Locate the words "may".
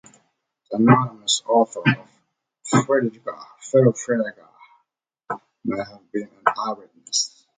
5.63-5.77